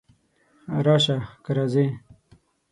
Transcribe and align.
راشه! 0.85 1.17
که 1.43 1.51
راځې! 1.57 1.85